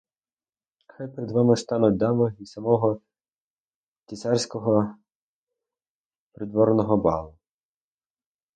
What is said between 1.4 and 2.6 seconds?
стануть дами із